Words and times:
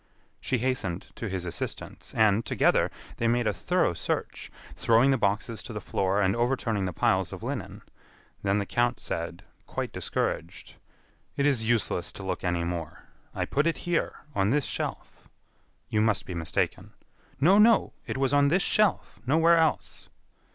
She 0.39 0.57
hastened 0.57 1.11
to 1.13 1.29
his 1.29 1.45
assistance, 1.45 2.11
and, 2.15 2.43
together, 2.43 2.89
they 3.17 3.27
made 3.27 3.45
a 3.45 3.53
thorough 3.53 3.93
search, 3.93 4.49
throwing 4.75 5.11
the 5.11 5.15
boxes 5.19 5.61
to 5.61 5.73
the 5.73 5.79
floor 5.79 6.21
and 6.23 6.35
overturning 6.35 6.85
the 6.85 6.91
piles 6.91 7.31
of 7.31 7.43
linen. 7.43 7.83
Then 8.41 8.57
the 8.57 8.65
count 8.65 8.99
said, 8.99 9.43
quite 9.67 9.91
discouraged: 9.93 10.73
"It 11.37 11.45
is 11.45 11.69
useless 11.69 12.11
to 12.13 12.23
look 12.25 12.43
any 12.43 12.63
more. 12.63 13.09
I 13.35 13.45
put 13.45 13.67
it 13.67 13.77
here, 13.85 14.15
on 14.33 14.49
this 14.49 14.65
shelf." 14.65 15.29
"You 15.87 16.01
must 16.01 16.25
be 16.25 16.33
mistaken." 16.33 16.93
"No, 17.39 17.59
no, 17.59 17.93
it 18.07 18.17
was 18.17 18.33
on 18.33 18.47
this 18.47 18.63
shelf 18.63 19.19
nowhere 19.27 19.57
else." 19.57 20.09